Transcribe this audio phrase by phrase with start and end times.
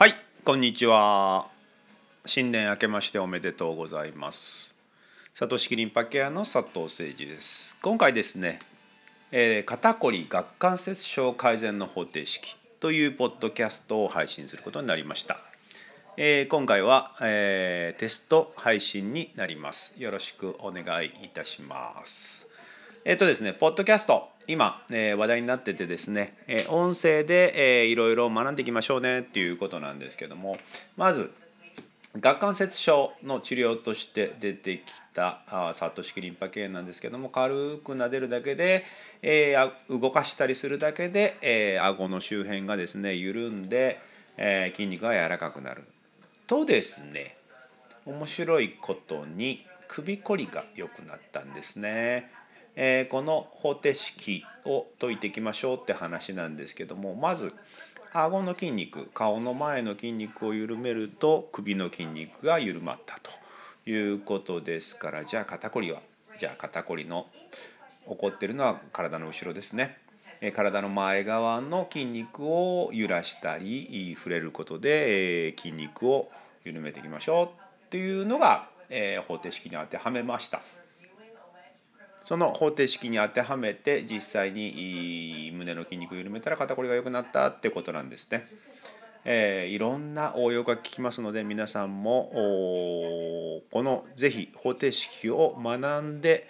[0.00, 0.16] はい、
[0.46, 1.50] こんにちは。
[2.24, 4.74] 新年明けましておめでとうございます。
[5.34, 7.76] サトシキリンパケアの佐藤誠二です。
[7.82, 8.60] 今回ですね、
[9.30, 15.38] えー肩こり顎関節症改善の方程式というポッドキャストを配信することになりました。
[16.16, 19.92] えー今回は、えーテスト配信になります。
[19.98, 22.46] よろしくお願いいたします。
[23.06, 30.58] えっ、とですね、ポッドキャスト、今、えー話題になっててですね、えー音声で、えーいろいろ学んでいきましょうねっていうことなんですけども、
[30.98, 31.30] まず、
[32.20, 34.82] 顎関節症の治療として出てき
[35.14, 38.84] たあーサトシキリンパ系なんですけども軽く撫でるだけで、
[39.22, 43.98] えーあ動かしたりするだけで、えー顎の周辺がですね緩んで、
[44.36, 45.84] えー筋肉が柔らかくなる
[46.46, 47.38] とですね
[48.04, 52.30] 面白いことに首こりが良くなったんですね。
[52.76, 57.52] えーこの方程式を解いていきましょうって話なんですけどもまず
[58.12, 66.00] 顎の筋肉顔の前の筋肉を緩めると首の筋肉が緩まったということですからじゃあ肩こりは
[66.38, 67.26] じゃあ肩こりの
[68.08, 69.98] 起こってるのは体の後ろですね。
[70.54, 76.30] 体の前側の筋肉を揺らしたり触れることで、筋肉を
[76.64, 77.46] 緩めていきましょう
[77.86, 78.68] っていうのが、
[79.28, 80.62] 方程式に当てはめました。
[82.30, 88.46] その方程式に当てはめて実際に胸の筋肉を緩めたら肩こりが良くなったってことなんですね。
[89.24, 92.30] えーいろんな応用が効きますので皆さんも
[93.72, 96.46] このぜひ方程式を学んで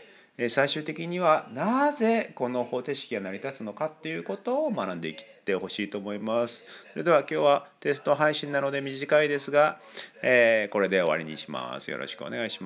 [0.50, 6.62] 最終的にはなぜこの方程式が成り立つのかっていうことを学んでいってほしいと思います。
[6.92, 9.80] それでは今日はテスト配信なので短いですが、
[10.20, 11.90] えーこれで終わりにします。
[11.90, 12.58] よろしくお願いします。